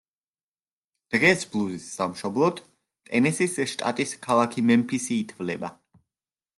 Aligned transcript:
დღეს 1.15 1.45
ბლუზის 1.51 1.85
სამშობლოდ 1.99 2.63
ტენესის 3.11 3.61
შტატის 3.75 4.19
ქალაქი 4.27 4.69
მემფისი 4.73 5.23
ითვლება. 5.27 5.75